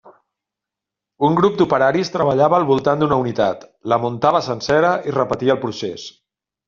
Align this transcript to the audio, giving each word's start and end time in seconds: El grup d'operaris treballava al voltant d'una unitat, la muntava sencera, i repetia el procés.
El 1.27 1.35
grup 1.39 1.59
d'operaris 1.59 2.09
treballava 2.15 2.57
al 2.59 2.65
voltant 2.71 3.03
d'una 3.03 3.19
unitat, 3.25 3.67
la 3.93 4.01
muntava 4.07 4.43
sencera, 4.47 4.95
i 5.13 5.15
repetia 5.19 5.57
el 5.59 5.61
procés. 5.69 6.09